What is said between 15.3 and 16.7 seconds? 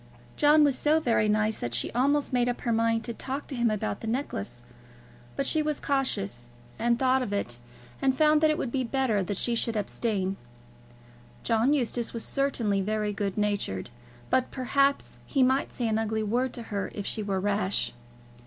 might say an ugly word to